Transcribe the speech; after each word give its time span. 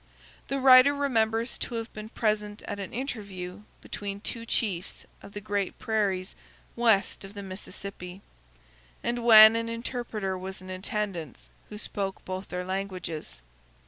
The 0.47 0.59
writer 0.59 0.95
remembers 0.95 1.59
to 1.59 1.75
have 1.75 1.93
been 1.93 2.09
present 2.09 2.63
at 2.63 2.79
an 2.79 2.91
interview 2.91 3.61
between 3.81 4.19
two 4.19 4.47
chiefs 4.47 5.05
of 5.21 5.33
the 5.33 5.41
Great 5.41 5.77
Prairies 5.77 6.33
west 6.75 7.23
of 7.23 7.35
the 7.35 7.43
Mississippi, 7.43 8.23
and 9.03 9.23
when 9.23 9.55
an 9.55 9.69
interpreter 9.69 10.35
was 10.35 10.59
in 10.59 10.71
attendance 10.71 11.51
who 11.69 11.77
spoke 11.77 12.25
both 12.25 12.47
their 12.49 12.65
languages. 12.65 13.43